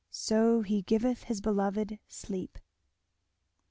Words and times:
'So 0.09 0.63
he 0.63 0.81
giveth 0.81 1.25
his 1.25 1.41
beloved 1.41 1.99
sleep.'" 2.07 2.57